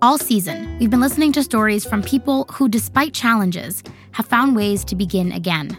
[0.00, 3.82] All season, we've been listening to stories from people who, despite challenges,
[4.12, 5.76] have found ways to begin again.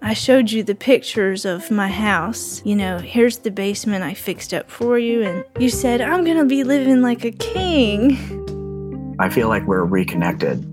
[0.00, 2.62] I showed you the pictures of my house.
[2.64, 6.46] You know, here's the basement I fixed up for you, and you said, I'm gonna
[6.46, 9.16] be living like a king.
[9.18, 10.64] I feel like we're reconnected.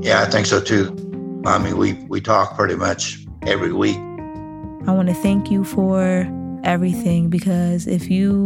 [0.00, 1.42] Yeah, I think so too.
[1.44, 3.96] I mean, we, we talk pretty much every week.
[4.86, 6.30] I want to thank you for
[6.62, 8.44] everything because if you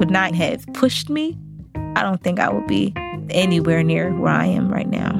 [0.00, 1.38] would not have pushed me,
[1.94, 2.92] I don't think I would be
[3.30, 5.12] anywhere near where I am right now.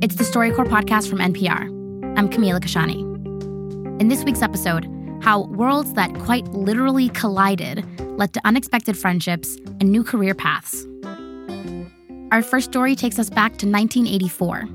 [0.00, 1.68] It's the StoryCorps podcast from NPR.
[2.18, 3.00] I'm Camila Kashani.
[4.00, 4.86] In this week's episode,
[5.22, 7.84] how worlds that quite literally collided
[8.18, 10.86] led to unexpected friendships and new career paths.
[12.32, 14.68] Our first story takes us back to 1984.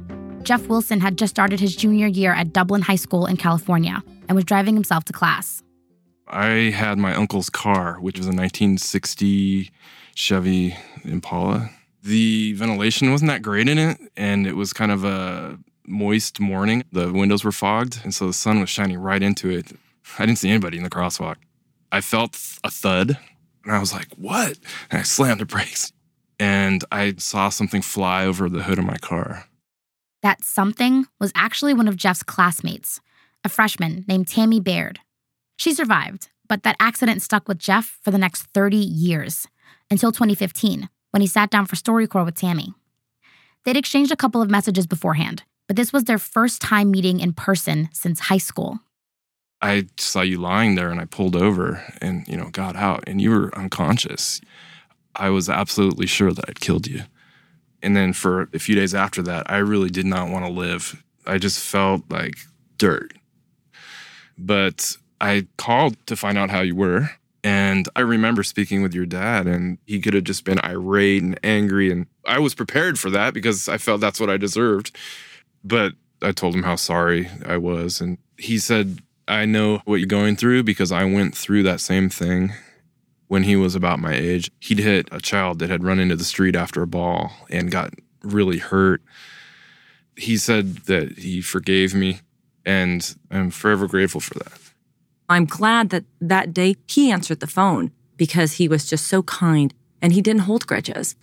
[0.43, 4.35] Jeff Wilson had just started his junior year at Dublin High School in California and
[4.35, 5.63] was driving himself to class.
[6.27, 9.71] I had my uncle's car, which was a 1960
[10.15, 11.69] Chevy Impala.
[12.03, 16.83] The ventilation wasn't that great in it, and it was kind of a moist morning.
[16.91, 19.71] The windows were fogged, and so the sun was shining right into it.
[20.19, 21.35] I didn't see anybody in the crosswalk.
[21.91, 23.17] I felt a thud,
[23.63, 24.57] and I was like, What?
[24.89, 25.93] And I slammed the brakes,
[26.39, 29.45] and I saw something fly over the hood of my car.
[30.23, 32.99] That something was actually one of Jeff's classmates,
[33.47, 34.99] a freshman named Tammy Baird.
[35.55, 39.47] She survived, but that accident stuck with Jeff for the next 30 years,
[39.89, 42.73] until 2015, when he sat down for StoryCorps with Tammy.
[43.63, 47.31] They'd exchanged a couple of messages beforehand, but this was their first time meeting in
[47.31, 48.79] person since high school.
[49.61, 53.21] I saw you lying there and I pulled over and, you know, got out and
[53.21, 54.41] you were unconscious.
[55.15, 57.03] I was absolutely sure that I'd killed you.
[57.81, 61.01] And then for a few days after that, I really did not want to live.
[61.25, 62.35] I just felt like
[62.77, 63.16] dirt.
[64.37, 67.09] But I called to find out how you were.
[67.43, 71.39] And I remember speaking with your dad, and he could have just been irate and
[71.43, 71.91] angry.
[71.91, 74.95] And I was prepared for that because I felt that's what I deserved.
[75.63, 78.01] But I told him how sorry I was.
[78.01, 82.09] And he said, I know what you're going through because I went through that same
[82.09, 82.53] thing
[83.27, 84.51] when he was about my age.
[84.59, 87.93] He'd hit a child that had run into the street after a ball and got
[88.23, 89.01] really hurt.
[90.15, 92.21] He said that he forgave me,
[92.67, 94.59] and I'm forever grateful for that.
[95.29, 99.73] I'm glad that that day he answered the phone because he was just so kind
[100.01, 101.15] and he didn't hold grudges.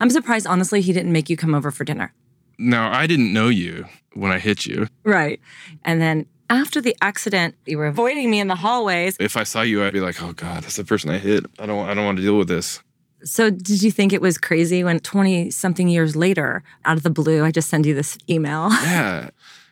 [0.00, 2.14] I'm surprised, honestly, he didn't make you come over for dinner.
[2.58, 4.86] Now, I didn't know you when I hit you.
[5.04, 5.40] Right.
[5.84, 9.16] And then after the accident, you were avoiding me in the hallways.
[9.18, 11.46] If I saw you, I'd be like, "Oh God, that's the person I hit.
[11.58, 12.82] I don't, I don't want to deal with this."
[13.24, 17.10] So, did you think it was crazy when 20 something years later, out of the
[17.10, 18.70] blue, I just send you this email?
[18.82, 19.30] Yeah.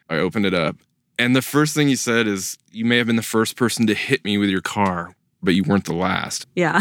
[0.08, 0.76] I opened it up.
[1.20, 3.94] And the first thing you said is, You may have been the first person to
[3.94, 6.46] hit me with your car, but you weren't the last.
[6.56, 6.80] Yeah.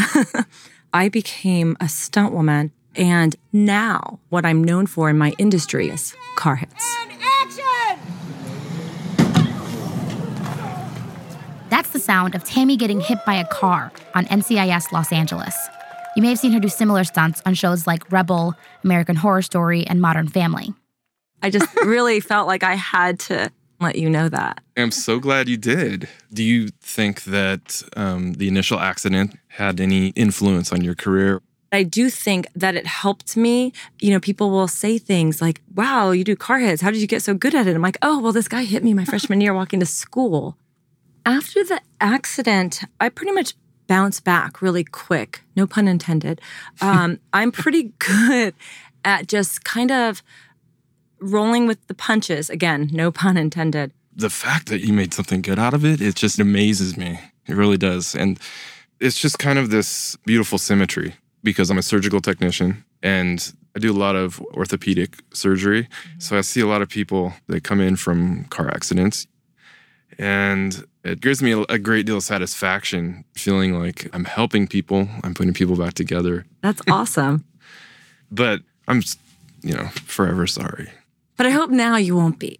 [0.93, 2.71] I became a stunt woman.
[2.95, 6.85] And now, what I'm known for in my industry is car hits.
[11.69, 15.53] That's the sound of Tammy getting hit by a car on NCIS Los Angeles.
[16.15, 19.85] You may have seen her do similar stunts on shows like Rebel, American Horror Story,
[19.85, 20.73] and Modern Family.
[21.41, 24.61] I just really felt like I had to let you know that.
[24.77, 26.07] I'm so glad you did.
[26.33, 31.41] Do you think that um, the initial accident had any influence on your career?
[31.71, 33.73] I do think that it helped me.
[33.99, 36.81] You know, people will say things like, wow, you do car hits.
[36.81, 37.75] How did you get so good at it?
[37.75, 40.57] I'm like, oh, well, this guy hit me my freshman year walking to school.
[41.25, 43.53] After the accident, I pretty much
[43.87, 46.41] bounced back really quick, no pun intended.
[46.81, 48.53] Um, I'm pretty good
[49.05, 50.23] at just kind of
[51.19, 52.49] rolling with the punches.
[52.49, 53.91] Again, no pun intended.
[54.15, 57.19] The fact that you made something good out of it, it just amazes me.
[57.47, 58.15] It really does.
[58.15, 58.39] And
[58.99, 63.91] it's just kind of this beautiful symmetry because I'm a surgical technician and I do
[63.91, 65.83] a lot of orthopedic surgery.
[65.83, 66.19] Mm-hmm.
[66.19, 69.27] So I see a lot of people that come in from car accidents.
[70.17, 75.33] And it gives me a great deal of satisfaction feeling like I'm helping people, I'm
[75.33, 76.45] putting people back together.
[76.61, 77.45] That's awesome.
[78.29, 79.01] but I'm,
[79.61, 80.89] you know, forever sorry.
[81.39, 82.59] But I hope now you won't be.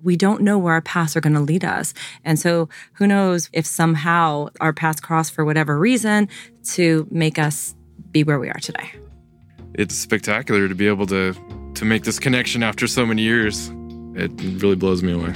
[0.00, 1.92] We don't know where our paths are going to lead us.
[2.24, 6.28] And so who knows if somehow our paths cross for whatever reason
[6.74, 7.74] to make us
[8.12, 8.88] be where we are today.
[9.74, 11.34] It's spectacular to be able to
[11.74, 13.68] to make this connection after so many years.
[14.14, 14.30] It
[14.62, 15.34] really blows me away.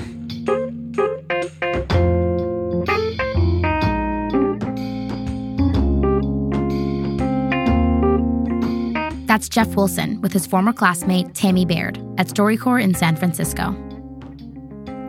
[9.35, 13.75] That's Jeff Wilson with his former classmate Tammy Baird at StoryCorps in San Francisco.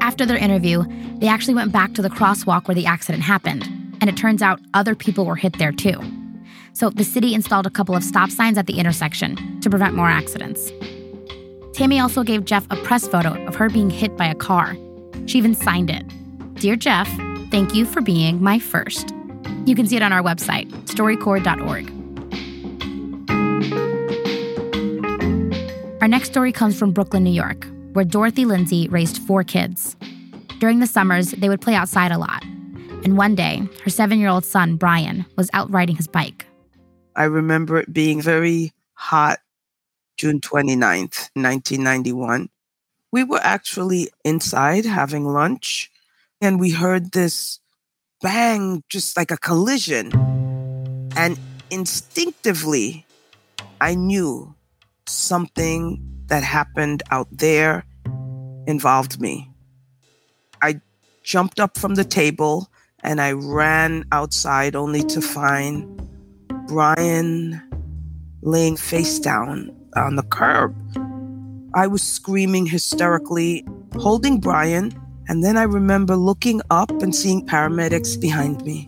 [0.01, 0.83] After their interview,
[1.19, 3.65] they actually went back to the crosswalk where the accident happened,
[4.01, 6.01] and it turns out other people were hit there too.
[6.73, 10.09] So the city installed a couple of stop signs at the intersection to prevent more
[10.09, 10.71] accidents.
[11.75, 14.75] Tammy also gave Jeff a press photo of her being hit by a car.
[15.27, 16.03] She even signed it.
[16.55, 17.07] Dear Jeff,
[17.51, 19.13] thank you for being my first.
[19.67, 22.04] You can see it on our website, storycorps.org.
[26.05, 29.95] Our next story comes from Brooklyn, New York, where Dorothy Lindsay raised four kids.
[30.59, 32.43] During the summers, they would play outside a lot.
[33.03, 36.45] And one day, her seven year old son, Brian, was out riding his bike.
[37.15, 39.39] I remember it being very hot
[40.15, 42.49] June 29th, 1991.
[43.11, 45.89] We were actually inside having lunch,
[46.39, 47.59] and we heard this
[48.21, 50.11] bang, just like a collision.
[51.17, 51.39] And
[51.71, 53.07] instinctively,
[53.81, 54.54] I knew
[55.07, 57.85] something that happened out there
[58.67, 59.51] involved me.
[60.61, 60.81] I
[61.23, 62.69] jumped up from the table
[63.03, 66.01] and I ran outside only to find
[66.67, 67.61] Brian
[68.41, 70.75] laying face down on the curb.
[71.75, 73.65] I was screaming hysterically,
[73.95, 74.93] holding Brian,
[75.27, 78.87] and then I remember looking up and seeing paramedics behind me.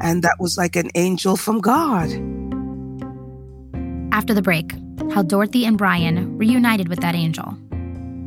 [0.00, 2.10] And that was like an angel from God.
[4.12, 4.72] After the break,
[5.10, 7.56] how Dorothy and Brian reunited with that angel.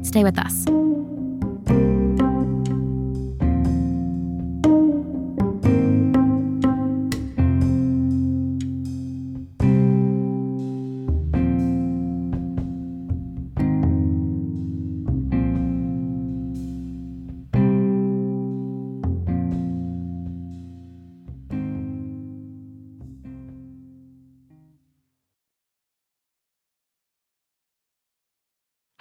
[0.04, 0.66] Stay with us.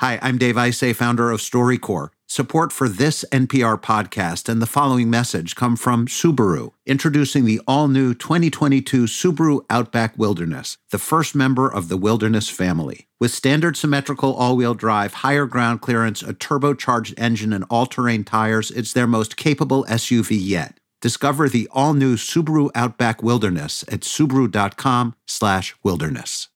[0.03, 2.11] Hi, I'm Dave Isay, founder of StoryCorps.
[2.27, 7.87] Support for this NPR podcast and the following message come from Subaru, introducing the all
[7.87, 13.07] new 2022 Subaru Outback Wilderness, the first member of the Wilderness family.
[13.21, 18.25] With standard symmetrical all wheel drive, higher ground clearance, a turbocharged engine, and all terrain
[18.25, 20.79] tires, it's their most capable SUV yet.
[21.01, 26.49] Discover the all new Subaru Outback Wilderness at Subaru.com/slash wilderness.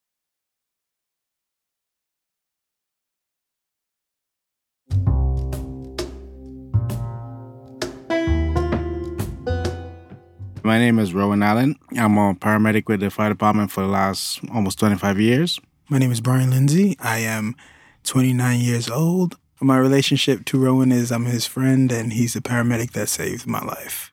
[10.67, 11.77] My name is Rowan Allen.
[11.97, 15.61] I'm a paramedic with the fire department for the last almost 25 years.
[15.89, 16.97] My name is Brian Lindsay.
[16.99, 17.55] I am
[18.03, 19.37] 29 years old.
[19.61, 23.61] My relationship to Rowan is I'm his friend and he's the paramedic that saved my
[23.61, 24.13] life.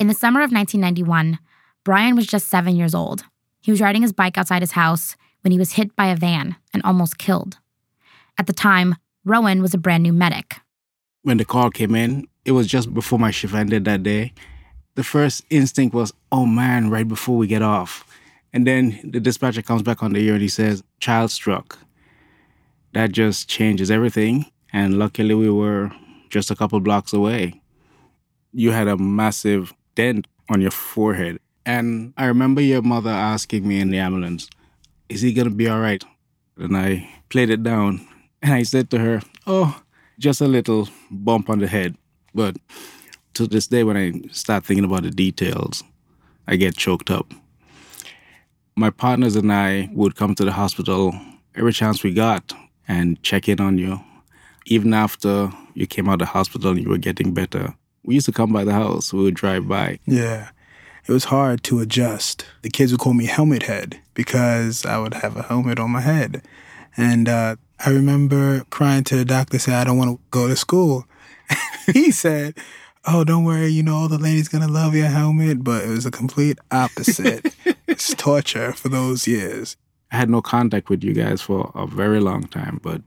[0.00, 1.38] In the summer of 1991,
[1.84, 3.26] Brian was just seven years old.
[3.60, 6.56] He was riding his bike outside his house when he was hit by a van
[6.74, 7.58] and almost killed.
[8.36, 10.56] At the time, Rowan was a brand new medic.
[11.22, 14.32] When the call came in, it was just before my shift ended that day.
[14.98, 18.04] The first instinct was, oh man, right before we get off.
[18.52, 21.78] And then the dispatcher comes back on the air and he says, child struck.
[22.94, 24.46] That just changes everything.
[24.72, 25.92] And luckily, we were
[26.30, 27.60] just a couple blocks away.
[28.52, 31.38] You had a massive dent on your forehead.
[31.64, 34.50] And I remember your mother asking me in the ambulance,
[35.08, 36.02] is he going to be all right?
[36.56, 38.04] And I played it down
[38.42, 39.80] and I said to her, oh,
[40.18, 41.96] just a little bump on the head.
[42.34, 42.56] But
[43.38, 45.84] to this day, when I start thinking about the details,
[46.46, 47.32] I get choked up.
[48.76, 51.14] My partners and I would come to the hospital
[51.54, 52.52] every chance we got
[52.86, 54.00] and check in on you.
[54.66, 58.26] Even after you came out of the hospital and you were getting better, we used
[58.26, 59.12] to come by the house.
[59.12, 59.98] We would drive by.
[60.06, 60.50] Yeah.
[61.06, 62.44] It was hard to adjust.
[62.62, 66.00] The kids would call me Helmet Head because I would have a helmet on my
[66.00, 66.42] head.
[66.96, 70.56] And uh, I remember crying to the doctor, saying, I don't want to go to
[70.56, 71.06] school.
[71.92, 72.58] he said,
[73.06, 76.06] oh, don't worry, you know, all the ladies gonna love your helmet, but it was
[76.06, 77.54] a complete opposite.
[77.86, 79.76] it's torture for those years.
[80.10, 83.02] I had no contact with you guys for a very long time, but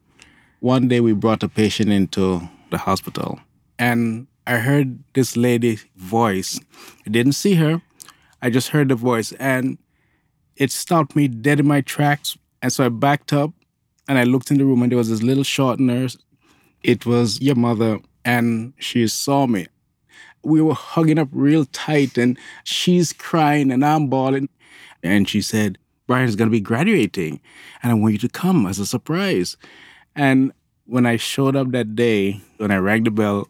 [0.60, 3.40] one day we brought a patient into the hospital
[3.80, 6.60] and I heard this lady's voice.
[7.06, 7.82] I didn't see her.
[8.42, 9.78] I just heard the voice and
[10.56, 12.38] it stopped me dead in my tracks.
[12.62, 13.52] And so I backed up
[14.08, 16.18] and I looked in the room and there was this little short nurse.
[16.84, 19.68] It was your mother and she saw me
[20.44, 24.50] we were hugging up real tight and she's crying and I'm bawling.
[25.04, 27.40] And she said, Brian's going to be graduating
[27.82, 29.58] and I want you to come as a surprise.
[30.16, 30.52] And
[30.86, 33.48] when I showed up that day, when I rang the bell,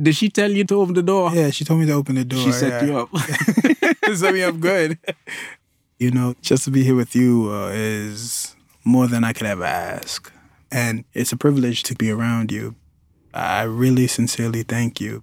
[0.00, 1.30] did she tell you to open the door?
[1.32, 2.44] Yeah, she told me to open the door.
[2.44, 2.88] She set yeah.
[2.88, 3.16] you up.
[4.14, 4.98] set me up good.
[5.98, 8.54] You know, just to be here with you uh, is
[8.84, 10.30] more than I could ever ask.
[10.70, 12.74] And it's a privilege to be around you.
[13.32, 15.22] I really sincerely thank you.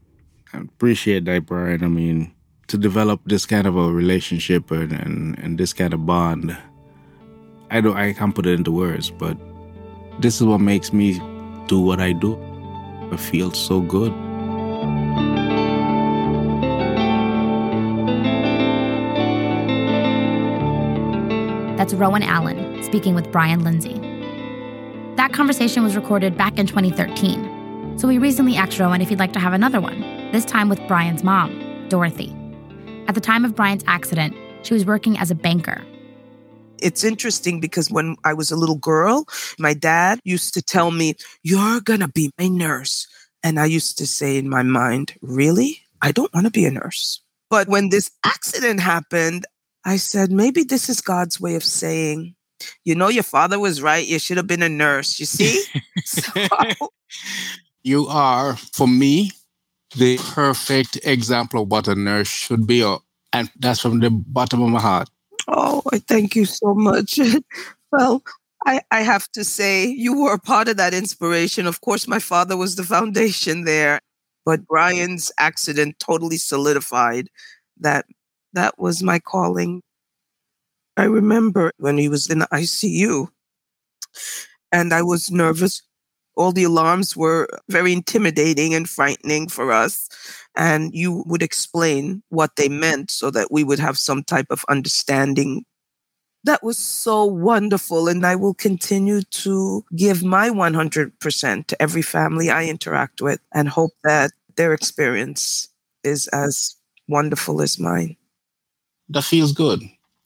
[0.53, 1.83] I appreciate that, Brian.
[1.83, 2.31] I mean,
[2.67, 6.55] to develop this kind of a relationship and, and, and this kind of bond,
[7.71, 9.37] I don't I can't put it into words, but
[10.19, 11.19] this is what makes me
[11.67, 12.37] do what I do.
[13.11, 14.13] I feel so good.
[21.77, 23.99] That's Rowan Allen speaking with Brian Lindsay.
[25.15, 29.33] That conversation was recorded back in 2013, so we recently asked Rowan if he'd like
[29.33, 30.01] to have another one,
[30.33, 32.35] this time with Brian's mom, Dorothy.
[33.07, 35.85] At the time of Brian's accident, she was working as a banker.
[36.81, 39.27] It's interesting because when I was a little girl,
[39.59, 41.13] my dad used to tell me,
[41.43, 43.07] You're gonna be my nurse.
[43.43, 45.81] And I used to say in my mind, Really?
[46.01, 47.21] I don't wanna be a nurse.
[47.51, 49.45] But when this accident happened,
[49.85, 52.33] I said, maybe this is God's way of saying,
[52.83, 54.07] you know, your father was right.
[54.07, 55.19] You should have been a nurse.
[55.19, 55.63] You see?
[56.05, 56.31] so,
[57.83, 59.31] you are, for me,
[59.95, 62.81] the perfect example of what a nurse should be.
[63.31, 65.09] And that's from the bottom of my heart.
[65.47, 67.19] Oh, I thank you so much.
[67.91, 68.23] well,
[68.65, 71.67] I, I have to say, you were a part of that inspiration.
[71.67, 73.99] Of course, my father was the foundation there,
[74.45, 77.29] but Brian's accident totally solidified
[77.79, 78.05] that
[78.53, 79.81] that was my calling.
[80.95, 83.27] I remember when he was in the ICU
[84.71, 85.81] and I was nervous.
[86.35, 90.09] All the alarms were very intimidating and frightening for us.
[90.55, 94.65] And you would explain what they meant so that we would have some type of
[94.69, 95.65] understanding.
[96.43, 98.07] That was so wonderful.
[98.07, 103.69] And I will continue to give my 100% to every family I interact with and
[103.69, 105.69] hope that their experience
[106.03, 106.75] is as
[107.07, 108.17] wonderful as mine
[109.09, 109.81] that feels good.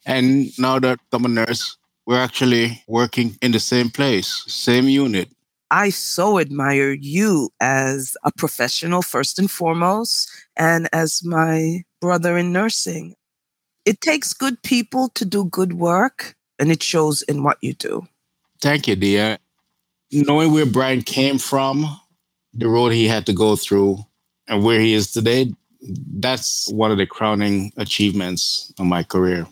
[0.06, 5.30] And now that I'm a nurse, we're actually working in the same place, same unit.
[5.72, 12.54] I so admire you as a professional, first and foremost, and as my brother in
[12.54, 13.16] nursing.
[13.86, 18.08] It takes good people to do good work, and it shows in what you do.
[18.62, 19.38] Thank you, dear.
[20.12, 21.86] Knowing where Brian came from,
[22.54, 23.98] the road he had to go through,
[24.48, 29.46] and where he is today, that's one of the crowning achievements of my career.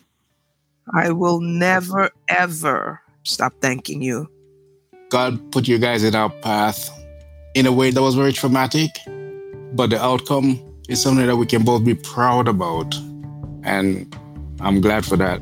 [0.94, 4.28] I will never, ever stop thanking you.
[5.08, 6.90] God put you guys in our path
[7.54, 8.90] in a way that was very traumatic,
[9.72, 12.94] but the outcome is something that we can both be proud about.
[13.62, 14.14] And
[14.60, 15.40] I'm glad for that.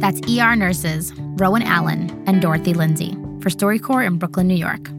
[0.00, 4.90] That's ER nurses Rowan Allen and Dorothy Lindsay for StoryCorps in Brooklyn, New York.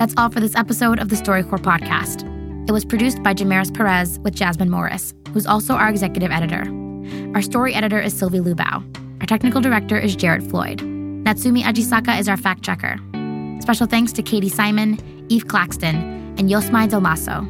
[0.00, 2.26] That's all for this episode of the StoryCorps podcast.
[2.66, 6.64] It was produced by Jamaris Perez with Jasmine Morris, who's also our executive editor.
[7.34, 8.82] Our story editor is Sylvie Lubau.
[9.20, 10.78] Our technical director is Jared Floyd.
[10.78, 12.96] Natsumi Ajisaka is our fact checker.
[13.60, 15.96] Special thanks to Katie Simon, Eve Claxton,
[16.38, 17.46] and Yosmay del Mazo.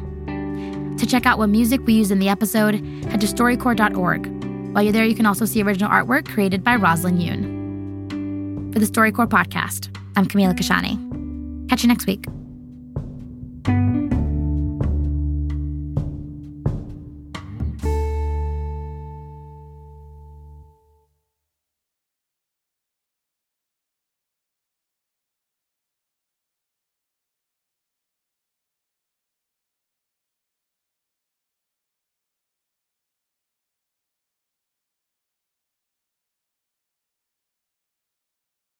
[0.97, 4.91] To check out what music we used in the episode, head to storycorps.org while you're
[4.91, 8.73] there, you can also see original artwork created by Rosalind Yoon.
[8.73, 11.69] For the StoryCorps podcast, I'm Camila Kashani.
[11.69, 12.25] Catch you next week.